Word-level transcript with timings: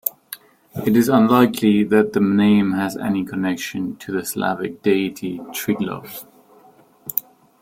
It 0.83 0.97
is 0.97 1.09
unlikely 1.09 1.83
that 1.83 2.13
the 2.13 2.19
name 2.19 2.71
has 2.71 2.97
any 2.97 3.23
connection 3.23 3.97
to 3.97 4.11
the 4.11 4.25
Slavic 4.25 4.81
deity 4.81 5.37
Triglav. 5.51 6.25